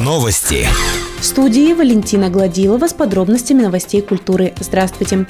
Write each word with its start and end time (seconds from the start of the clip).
Новости. 0.00 0.66
В 1.20 1.24
студии 1.24 1.72
Валентина 1.74 2.28
Гладилова 2.28 2.88
с 2.88 2.92
подробностями 2.92 3.62
новостей 3.62 4.02
культуры. 4.02 4.52
Здравствуйте. 4.58 5.26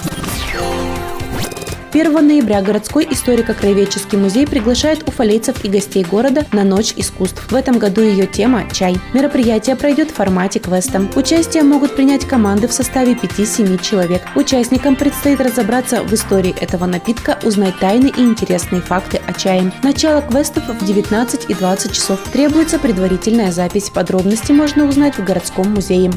1 1.92 2.26
ноября 2.26 2.62
городской 2.62 3.06
историко-краеведческий 3.10 4.16
музей 4.16 4.46
приглашает 4.46 5.06
уфалейцев 5.06 5.62
и 5.62 5.68
гостей 5.68 6.02
города 6.02 6.46
на 6.50 6.64
Ночь 6.64 6.94
искусств. 6.96 7.52
В 7.52 7.54
этом 7.54 7.78
году 7.78 8.00
ее 8.00 8.26
тема– 8.26 8.64
чай. 8.72 8.96
Мероприятие 9.12 9.76
пройдет 9.76 10.10
в 10.10 10.14
формате 10.14 10.58
квеста. 10.58 11.06
Участие 11.14 11.64
могут 11.64 11.94
принять 11.94 12.24
команды 12.24 12.66
в 12.66 12.72
составе 12.72 13.12
5-7 13.12 13.82
человек. 13.82 14.22
Участникам 14.34 14.96
предстоит 14.96 15.42
разобраться 15.42 16.02
в 16.02 16.10
истории 16.14 16.54
этого 16.58 16.86
напитка, 16.86 17.38
узнать 17.42 17.78
тайны 17.78 18.10
и 18.16 18.20
интересные 18.22 18.80
факты 18.80 19.20
о 19.26 19.34
чае. 19.34 19.70
Начало 19.82 20.22
квестов 20.22 20.64
в 20.68 20.86
19 20.86 21.50
и 21.50 21.54
20 21.54 21.92
часов. 21.92 22.20
Требуется 22.32 22.78
предварительная 22.78 23.52
запись. 23.52 23.90
Подробности 23.90 24.52
можно 24.52 24.86
узнать 24.86 25.18
в 25.18 25.24
городском 25.24 25.74
музее. 25.74 26.10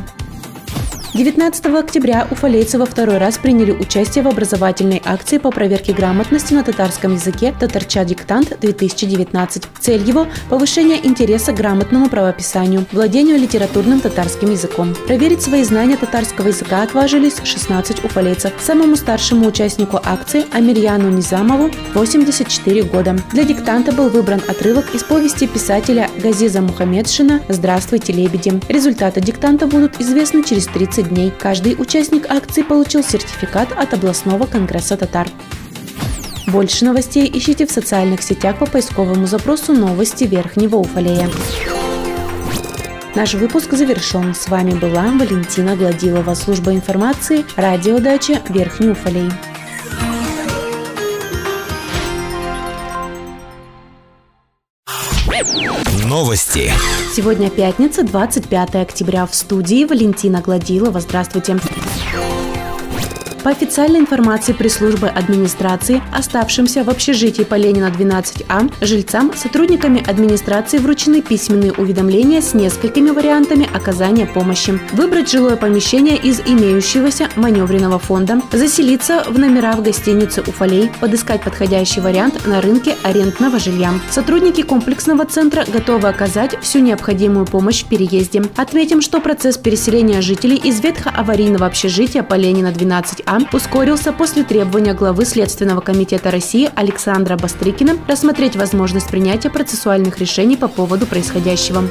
19 1.15 1.67
октября 1.67 2.27
уфалейцы 2.29 2.77
во 2.77 2.85
второй 2.85 3.19
раз 3.19 3.37
приняли 3.37 3.71
участие 3.71 4.21
в 4.21 4.27
образовательной 4.27 5.01
акции 5.05 5.37
по 5.37 5.49
проверке 5.49 5.93
грамотности 5.93 6.53
на 6.53 6.61
татарском 6.61 7.13
языке 7.13 7.55
«Татарча 7.57 8.03
диктант-2019». 8.03 9.65
Цель 9.79 10.01
его– 10.03 10.27
повышение 10.49 11.07
интереса 11.07 11.53
к 11.53 11.55
грамотному 11.55 12.09
правописанию, 12.09 12.85
владению 12.91 13.39
литературным 13.39 14.01
татарским 14.01 14.51
языком. 14.51 14.93
Проверить 15.07 15.41
свои 15.41 15.63
знания 15.63 15.95
татарского 15.95 16.49
языка 16.49 16.83
отважились 16.83 17.37
16 17.41 18.03
уфалейцев. 18.03 18.51
Самому 18.59 18.97
старшему 18.97 19.47
участнику 19.47 20.01
акции 20.03 20.43
Амирьяну 20.51 21.09
Низамову 21.09 21.71
84 21.93 22.83
года. 22.83 23.15
Для 23.31 23.45
диктанта 23.45 23.93
был 23.93 24.09
выбран 24.09 24.41
отрывок 24.49 24.93
из 24.93 25.03
повести 25.03 25.47
писателя 25.47 26.09
Газиза 26.21 26.59
Мухаммедшина 26.59 27.39
«Здравствуйте, 27.47 28.11
лебеди». 28.11 28.59
Результаты 28.67 29.21
диктанта 29.21 29.65
будут 29.65 30.01
известны 30.01 30.43
через 30.43 30.65
30 30.65 31.04
дней. 31.09 31.31
Каждый 31.37 31.75
участник 31.77 32.29
акции 32.29 32.61
получил 32.61 33.03
сертификат 33.03 33.71
от 33.71 33.93
областного 33.93 34.45
конгресса 34.45 34.97
татар. 34.97 35.27
Больше 36.47 36.85
новостей 36.85 37.29
ищите 37.33 37.65
в 37.65 37.71
социальных 37.71 38.21
сетях 38.21 38.59
по 38.59 38.65
поисковому 38.65 39.25
запросу 39.25 39.73
«Новости 39.73 40.25
Верхнего 40.25 40.77
Уфалея». 40.77 41.29
Наш 43.15 43.33
выпуск 43.33 43.71
завершен. 43.71 44.35
С 44.35 44.49
вами 44.49 44.71
была 44.71 45.03
Валентина 45.03 45.75
Гладилова, 45.75 46.33
служба 46.33 46.73
информации, 46.73 47.45
радиодача 47.55 48.41
Верхний 48.49 48.89
Уфалей. 48.89 49.31
Новости. 56.15 56.71
Сегодня 57.13 57.49
пятница, 57.49 58.01
25 58.01 58.75
октября. 58.75 59.25
В 59.25 59.35
студии 59.35 59.83
Валентина 59.83 60.39
Гладилова. 60.39 61.01
Здравствуйте. 61.01 61.57
По 63.45 63.51
официальной 63.51 63.99
информации 63.99 64.53
пресс-службы 64.53 65.07
администрации, 65.07 66.01
оставшимся 66.11 66.83
в 66.83 66.89
общежитии 66.89 67.43
по 67.43 67.53
Ленина 67.53 67.93
12А, 67.95 68.73
жильцам 68.81 69.33
сотрудниками 69.35 70.03
администрации 70.03 70.79
вручены 70.79 71.21
письменные 71.21 71.71
уведомления 71.71 72.41
с 72.41 72.55
несколькими 72.55 73.11
вариантами 73.11 73.69
оказания 73.71 74.25
помощи. 74.25 74.79
Выбрать 74.93 75.29
жилое 75.29 75.57
помещение 75.57 76.17
из 76.17 76.39
имеющегося 76.39 77.29
маневренного 77.35 77.99
фонда, 77.99 78.41
заселиться 78.51 79.23
в 79.27 79.37
номера 79.37 79.73
в 79.73 79.83
гостинице 79.83 80.41
«Уфалей», 80.41 80.89
подыскать 80.99 81.43
подходящий 81.43 82.01
вариант 82.01 82.47
на 82.47 82.61
рынке 82.61 82.95
арендного 83.03 83.59
жилья. 83.59 83.93
Сотрудники 84.09 84.63
комплексного 84.63 85.23
центра 85.23 85.65
готовы 85.71 86.07
оказать 86.07 86.59
всю 86.63 86.79
необходимую 86.79 87.45
помощь 87.45 87.83
в 87.83 87.89
переезде. 87.89 88.41
Отметим, 88.55 89.01
что 89.01 89.21
процесс 89.21 89.59
переселения 89.59 90.21
жителей 90.21 90.57
из 90.57 90.79
ветхоаварийного 90.79 91.67
общежития 91.67 92.23
по 92.23 92.33
Ленина 92.33 92.69
12А 92.69 93.34
ускорился 93.51 94.13
после 94.13 94.43
требования 94.43 94.93
главы 94.93 95.25
Следственного 95.25 95.81
комитета 95.81 96.31
России 96.31 96.69
Александра 96.75 97.37
Бастрыкина 97.37 97.97
рассмотреть 98.07 98.55
возможность 98.55 99.09
принятия 99.09 99.49
процессуальных 99.49 100.19
решений 100.19 100.57
по 100.57 100.67
поводу 100.67 101.05
происходящего. 101.05 101.83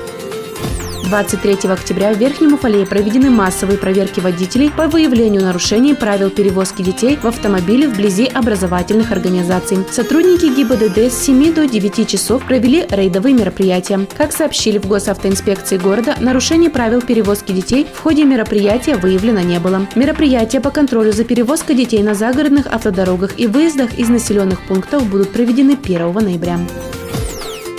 23 1.04 1.70
октября 1.70 2.12
в 2.12 2.18
Верхнем 2.18 2.54
Уфалее 2.54 2.86
проведены 2.86 3.30
массовые 3.30 3.78
проверки 3.78 4.20
водителей 4.20 4.70
по 4.70 4.88
выявлению 4.88 5.42
нарушений 5.42 5.94
правил 5.94 6.30
перевозки 6.30 6.82
детей 6.82 7.18
в 7.22 7.26
автомобиле 7.26 7.88
вблизи 7.88 8.24
образовательных 8.26 9.12
организаций. 9.12 9.78
Сотрудники 9.90 10.46
ГИБДД 10.46 11.12
с 11.12 11.24
7 11.24 11.54
до 11.54 11.68
9 11.68 12.08
часов 12.08 12.44
провели 12.44 12.86
рейдовые 12.88 13.34
мероприятия. 13.34 14.06
Как 14.16 14.32
сообщили 14.32 14.78
в 14.78 14.86
госавтоинспекции 14.86 15.76
города, 15.76 16.16
нарушений 16.20 16.70
правил 16.70 17.02
перевозки 17.02 17.52
детей 17.52 17.86
в 17.92 18.00
ходе 18.00 18.24
мероприятия 18.24 18.96
выявлено 18.96 19.40
не 19.40 19.60
было. 19.60 19.86
Мероприятия 19.94 20.60
по 20.60 20.70
контролю 20.70 21.12
за 21.12 21.24
перевозкой 21.24 21.76
детей 21.76 22.02
на 22.02 22.14
загородных 22.14 22.66
автодорогах 22.66 23.38
и 23.38 23.46
выездах 23.46 23.98
из 23.98 24.08
населенных 24.08 24.62
пунктов 24.62 25.06
будут 25.08 25.32
проведены 25.32 25.78
1 25.82 26.14
ноября. 26.14 26.58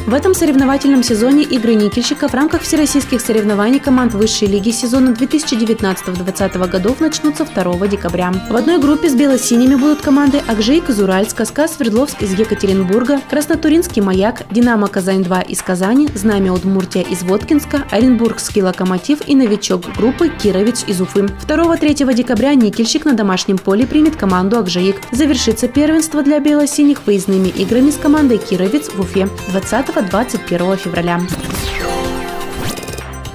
В 0.06 0.14
этом 0.14 0.36
соревновательном 0.36 1.02
сезоне 1.02 1.42
игры 1.46 1.74
никельщика 1.74 2.28
в 2.28 2.34
рамках 2.36 2.62
всероссийских 2.62 3.20
соревнований 3.20 3.80
команд 3.80 4.14
высшей 4.14 4.48
лиги 4.48 4.70
сезона 4.70 5.10
2019-2020 5.10 6.68
годов 6.70 7.00
начнутся 7.00 7.44
2 7.44 7.88
декабря. 7.88 8.32
В 8.48 8.56
одной 8.56 8.78
группе 8.78 9.10
с 9.10 9.16
бело-синими 9.16 9.74
будут 9.74 10.02
команды 10.02 10.44
Акжейк 10.46 10.92
из 10.92 11.02
Уральска, 11.02 11.44
СКА 11.46 11.68
Свердловск 11.68 12.22
из 12.22 12.38
Екатеринбурга, 12.38 13.20
Краснотуринский 13.32 14.04
Маяк, 14.04 14.44
Динамо 14.52 14.90
Казань-2 14.90 15.48
из 15.48 15.64
Казани, 15.64 16.08
Знамя 16.14 16.54
Удмуртия 16.54 17.02
из 17.02 17.24
Воткинска, 17.24 17.88
Оренбургский 17.90 18.62
Локомотив 18.62 19.28
и 19.28 19.34
новичок 19.34 19.92
группы 19.98 20.30
Кирович 20.30 20.84
из 20.86 21.02
Уфы. 21.02 21.22
2-3 21.22 22.14
декабря 22.14 22.54
никельщик 22.54 23.06
на 23.06 23.14
домашнем 23.14 23.58
поле 23.58 23.88
примет 23.88 24.18
команду 24.18 24.60
Акжеик. 24.60 24.98
Завершится 25.12 25.68
первенство 25.68 26.22
для 26.22 26.40
бело-синих 26.40 27.08
выездными 27.08 27.48
играми 27.48 27.90
с 27.90 27.96
командой 27.96 28.38
Кировец 28.38 28.90
в 28.90 29.00
Уфе 29.00 29.28
20 29.50 29.95
21 30.02 30.78
февраля. 30.78 31.22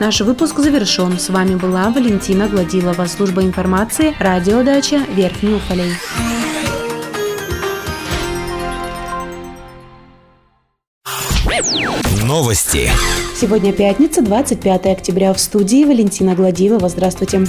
Наш 0.01 0.21
выпуск 0.23 0.59
завершен. 0.59 1.19
С 1.19 1.29
вами 1.29 1.57
была 1.57 1.91
Валентина 1.91 2.49
Гладилова, 2.49 3.07
служба 3.07 3.43
информации, 3.43 4.15
радиодача 4.19 5.01
Верхний 5.15 5.55
Уфалей. 5.55 5.93
Новости. 12.25 12.91
Сегодня 13.35 13.73
пятница, 13.73 14.23
25 14.23 14.87
октября. 14.87 15.35
В 15.35 15.41
студии 15.41 15.85
Валентина 15.85 16.35
Гладилова. 16.35 16.89
Здравствуйте. 16.89 17.45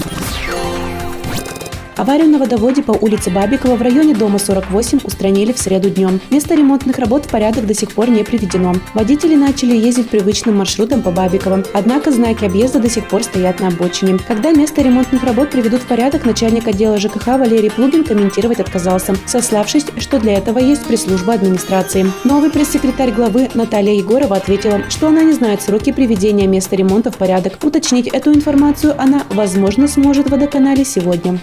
Аварию 2.01 2.29
на 2.29 2.39
водоводе 2.39 2.81
по 2.81 2.93
улице 2.93 3.29
Бабикова 3.29 3.75
в 3.75 3.81
районе 3.83 4.15
дома 4.15 4.39
48 4.39 5.01
устранили 5.03 5.53
в 5.53 5.59
среду 5.59 5.91
днем. 5.91 6.19
Место 6.31 6.55
ремонтных 6.55 6.97
работ 6.97 7.25
в 7.25 7.29
порядок 7.29 7.67
до 7.67 7.75
сих 7.75 7.91
пор 7.91 8.09
не 8.09 8.23
приведено. 8.23 8.73
Водители 8.95 9.35
начали 9.35 9.75
ездить 9.75 10.09
привычным 10.09 10.57
маршрутом 10.57 11.03
по 11.03 11.11
Бабиковым, 11.11 11.63
однако 11.73 12.09
знаки 12.09 12.43
объезда 12.43 12.79
до 12.79 12.89
сих 12.89 13.07
пор 13.07 13.23
стоят 13.23 13.59
на 13.59 13.67
обочине. 13.67 14.17
Когда 14.27 14.51
место 14.51 14.81
ремонтных 14.81 15.23
работ 15.23 15.51
приведут 15.51 15.83
в 15.83 15.85
порядок, 15.85 16.25
начальник 16.25 16.67
отдела 16.67 16.97
ЖКХ 16.97 17.37
Валерий 17.37 17.69
Плугин 17.69 18.03
комментировать 18.03 18.59
отказался, 18.59 19.15
сославшись, 19.27 19.85
что 19.99 20.19
для 20.19 20.33
этого 20.33 20.57
есть 20.57 20.83
пресс-служба 20.85 21.33
администрации. 21.33 22.11
Новый 22.23 22.49
пресс-секретарь 22.49 23.11
главы 23.11 23.51
Наталья 23.53 23.93
Егорова 23.93 24.37
ответила, 24.37 24.81
что 24.89 25.09
она 25.09 25.21
не 25.21 25.33
знает 25.33 25.61
сроки 25.61 25.91
приведения 25.91 26.47
места 26.47 26.75
ремонта 26.75 27.11
в 27.11 27.17
порядок. 27.17 27.63
Уточнить 27.63 28.07
эту 28.07 28.33
информацию 28.33 28.99
она, 28.99 29.21
возможно, 29.29 29.87
сможет 29.87 30.29
в 30.29 30.31
водоканале 30.31 30.83
сегодня. 30.83 31.39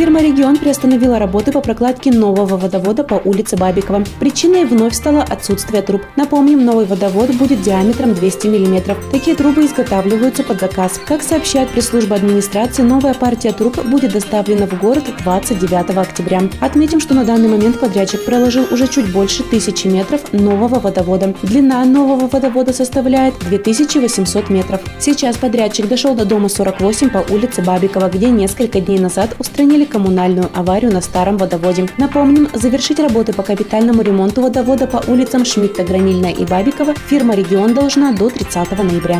Фирма 0.00 0.22
«Регион» 0.22 0.56
приостановила 0.56 1.18
работы 1.18 1.52
по 1.52 1.60
прокладке 1.60 2.10
нового 2.10 2.56
водовода 2.56 3.04
по 3.04 3.20
улице 3.22 3.58
Бабикова. 3.58 4.02
Причиной 4.18 4.64
вновь 4.64 4.94
стало 4.94 5.22
отсутствие 5.22 5.82
труб. 5.82 6.00
Напомним, 6.16 6.64
новый 6.64 6.86
водовод 6.86 7.28
будет 7.34 7.60
диаметром 7.60 8.14
200 8.14 8.46
мм. 8.46 8.96
Такие 9.12 9.36
трубы 9.36 9.66
изготавливаются 9.66 10.42
под 10.42 10.58
заказ. 10.58 10.98
Как 11.04 11.22
сообщает 11.22 11.68
пресс-служба 11.68 12.16
администрации, 12.16 12.80
новая 12.80 13.12
партия 13.12 13.52
труб 13.52 13.76
будет 13.84 14.14
доставлена 14.14 14.66
в 14.66 14.80
город 14.80 15.04
29 15.22 15.94
октября. 15.98 16.44
Отметим, 16.62 16.98
что 16.98 17.12
на 17.12 17.26
данный 17.26 17.50
момент 17.50 17.78
подрядчик 17.78 18.24
проложил 18.24 18.68
уже 18.70 18.88
чуть 18.88 19.12
больше 19.12 19.42
тысячи 19.42 19.86
метров 19.86 20.32
нового 20.32 20.80
водовода. 20.80 21.34
Длина 21.42 21.84
нового 21.84 22.26
водовода 22.26 22.72
составляет 22.72 23.34
2800 23.50 24.48
метров. 24.48 24.80
Сейчас 24.98 25.36
подрядчик 25.36 25.88
дошел 25.88 26.14
до 26.14 26.24
дома 26.24 26.48
48 26.48 27.10
по 27.10 27.18
улице 27.30 27.60
Бабикова, 27.60 28.08
где 28.08 28.30
несколько 28.30 28.80
дней 28.80 28.98
назад 28.98 29.36
устранили 29.38 29.89
коммунальную 29.90 30.48
аварию 30.54 30.92
на 30.92 31.02
старом 31.02 31.36
водоводе. 31.36 31.86
Напомним, 31.98 32.48
завершить 32.54 32.98
работы 32.98 33.34
по 33.34 33.42
капитальному 33.42 34.00
ремонту 34.00 34.40
водовода 34.40 34.86
по 34.86 35.02
улицам 35.10 35.44
Шмидта, 35.44 35.84
Гранильная 35.84 36.32
и 36.32 36.46
Бабикова 36.46 36.94
фирма 36.94 37.34
«Регион» 37.34 37.74
должна 37.74 38.12
до 38.12 38.30
30 38.30 38.70
ноября. 38.78 39.18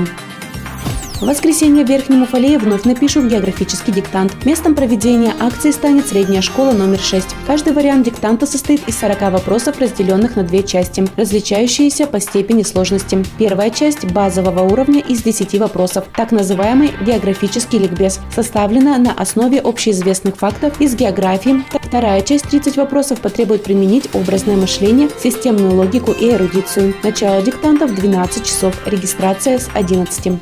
В 1.20 1.26
воскресенье 1.26 1.84
в 1.84 1.88
Верхнем 1.88 2.22
Уфалее 2.22 2.56
вновь 2.56 2.84
напишут 2.84 3.26
географический 3.26 3.92
диктант. 3.92 4.46
Местом 4.46 4.74
проведения 4.74 5.34
акции 5.38 5.70
станет 5.70 6.08
средняя 6.08 6.40
школа 6.40 6.72
номер 6.72 6.98
6. 6.98 7.36
Каждый 7.46 7.74
вариант 7.74 8.06
диктанта 8.06 8.46
состоит 8.46 8.88
из 8.88 8.98
40 8.98 9.32
вопросов, 9.32 9.78
разделенных 9.78 10.36
на 10.36 10.44
две 10.44 10.62
части, 10.62 11.06
различающиеся 11.16 12.06
по 12.06 12.20
степени 12.20 12.62
сложности. 12.62 13.22
Первая 13.38 13.68
часть 13.68 14.06
базового 14.06 14.62
уровня 14.62 15.00
из 15.00 15.22
10 15.22 15.58
вопросов, 15.58 16.06
так 16.16 16.32
называемый 16.32 16.92
географический 17.04 17.78
ликбез, 17.78 18.18
составлена 18.34 18.96
на 18.96 19.12
основе 19.12 19.60
общеизвестных 19.60 20.36
фактов 20.36 20.80
из 20.80 20.94
географии. 20.94 21.62
Вторая 21.82 22.22
часть 22.22 22.48
30 22.48 22.78
вопросов 22.78 23.20
потребует 23.20 23.62
применить 23.62 24.08
образное 24.14 24.56
мышление, 24.56 25.10
системную 25.22 25.74
логику 25.74 26.12
и 26.12 26.30
эрудицию. 26.30 26.94
Начало 27.02 27.42
диктанта 27.42 27.86
в 27.86 27.94
12 27.94 28.42
часов, 28.42 28.74
регистрация 28.86 29.58
с 29.58 29.68
11. 29.74 30.40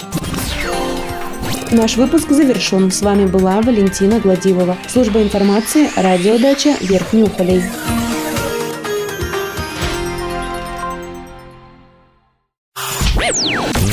Наш 1.70 1.96
выпуск 1.96 2.30
завершен. 2.30 2.90
С 2.90 3.02
вами 3.02 3.26
была 3.26 3.60
Валентина 3.60 4.20
Гладилова. 4.20 4.76
Служба 4.88 5.22
информации, 5.22 5.90
радиодача 5.96 6.74
Верхний 6.80 7.24
Уфалей. 7.24 7.62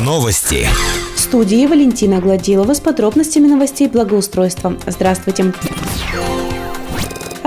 Новости. 0.01 0.67
В 1.15 1.19
студии 1.19 1.67
Валентина 1.67 2.21
Гладилова 2.21 2.73
с 2.73 2.79
подробностями 2.79 3.47
новостей 3.47 3.89
благоустройства. 3.89 4.77
Здравствуйте. 4.87 5.53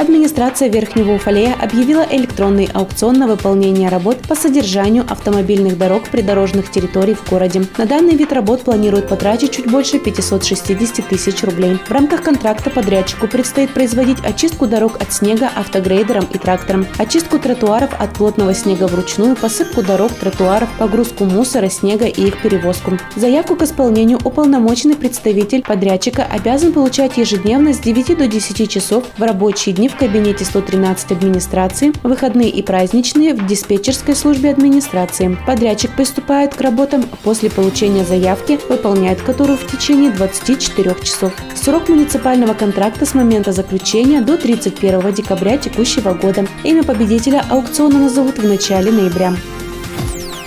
Администрация 0.08 0.70
Верхнего 0.70 1.12
Уфалея 1.12 1.55
объявила 1.60 2.00
электронный 2.10 2.66
аукцион 2.72 3.19
на 3.19 3.26
выполнение 3.26 3.90
работ 3.90 4.16
по 4.26 4.34
содержанию 4.34 5.05
автомобильных 5.06 5.76
дорог 5.76 6.08
придорожных 6.08 6.70
территорий 6.70 7.12
в 7.12 7.28
городе. 7.28 7.66
На 7.76 7.84
данный 7.84 8.16
вид 8.16 8.32
работ 8.32 8.62
планируют 8.62 9.06
потратить 9.06 9.50
чуть 9.50 9.70
больше 9.70 9.99
560 9.99 11.06
тысяч 11.06 11.43
рублей. 11.43 11.76
В 11.87 11.90
рамках 11.90 12.22
контракта 12.22 12.70
подрядчику 12.70 13.28
предстоит 13.28 13.75
производить 13.75 14.25
очистку 14.25 14.66
дорог 14.66 14.96
от 14.96 15.12
снега 15.12 15.50
автогрейдером 15.55 16.26
и 16.32 16.38
трактором, 16.38 16.87
очистку 16.96 17.38
тротуаров 17.38 17.90
от 18.00 18.14
плотного 18.14 18.55
снега 18.55 18.87
вручную, 18.87 19.37
посыпку 19.37 19.82
дорог, 19.82 20.10
тротуаров, 20.14 20.70
погрузку 20.78 21.26
мусора, 21.26 21.69
снега 21.69 22.06
и 22.06 22.28
их 22.28 22.40
перевозку. 22.40 22.93
Заявку 23.14 23.56
к 23.56 23.62
исполнению 23.62 24.20
уполномоченный 24.25 24.96
представитель 24.96 25.60
подрядчика 25.60 26.25
обязан 26.25 26.72
получать 26.72 27.19
ежедневно 27.19 27.75
с 27.75 27.78
9 27.78 28.16
до 28.16 28.26
10 28.26 28.70
часов 28.70 29.05
в 29.19 29.22
рабочие 29.22 29.75
дни 29.75 29.90
в 29.90 29.98
кабинете 29.99 30.45
113 30.45 31.12
администрации, 31.12 31.93
выходные 32.03 32.49
и 32.49 32.62
праздничные 32.62 33.35
в 33.35 33.47
диспетчерской 33.47 34.15
службе 34.15 34.50
администрации. 34.50 35.37
Подрядчик 35.47 35.91
приступает 35.95 36.55
к 36.55 36.61
работам 36.61 37.05
после 37.23 37.50
получения 37.50 38.05
заявки, 38.05 38.59
выполняет 38.69 39.21
которую 39.21 39.59
в 39.59 39.67
течение 39.67 40.11
24 40.11 40.95
часов. 41.03 41.33
Срок 41.55 41.89
муниципального 41.89 42.55
контракта 42.55 43.05
с 43.05 43.15
момента 43.15 43.53
заключения 43.53 44.21
до 44.21 44.39
31 44.39 45.12
декабря 45.12 45.59
текущего 45.59 46.15
года. 46.15 46.47
Имя 46.65 46.85
победителя 46.85 47.44
аукциона 47.51 47.99
назовут 47.99 48.39
в 48.39 48.49
начале 48.49 48.93
ноября. 48.93 49.35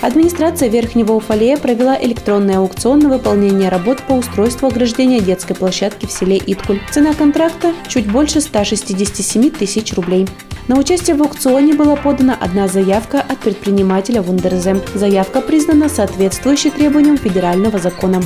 Администрация 0.02 0.68
Верхнего 0.68 1.12
Уфалея 1.12 1.56
провела 1.56 1.96
электронный 1.96 2.56
аукцион 2.56 2.98
на 2.98 3.08
выполнение 3.08 3.68
работ 3.68 4.02
по 4.02 4.14
устройству 4.14 4.66
ограждения 4.66 5.20
детской 5.20 5.54
площадки 5.54 6.06
в 6.06 6.10
селе 6.10 6.38
Иткуль. 6.44 6.80
Цена 6.90 7.14
контракта– 7.14 7.72
чуть 7.88 8.10
больше 8.10 8.40
167 8.40 9.50
тысяч 9.50 9.94
рублей. 9.94 10.26
На 10.66 10.76
участие 10.76 11.14
в 11.14 11.22
аукционе 11.22 11.74
была 11.74 11.94
подана 11.94 12.36
одна 12.40 12.66
заявка 12.66 13.20
от 13.20 13.38
предпринимателя 13.38 14.22
Вундерзе. 14.22 14.80
Заявка 14.92 15.40
признана 15.40 15.88
соответствующей 15.88 16.70
требованиям 16.70 17.16
федерального 17.16 17.78
закона. 17.78 18.20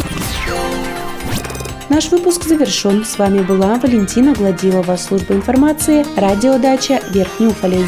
Наш 1.91 2.11
выпуск 2.11 2.45
завершен. 2.45 3.05
С 3.05 3.19
вами 3.19 3.41
была 3.41 3.79
Валентина 3.79 4.33
Гладилова, 4.33 4.97
служба 4.97 5.35
информации, 5.35 6.07
радиодача 6.17 7.03
Верхний 7.13 7.49
Уфалей. 7.49 7.85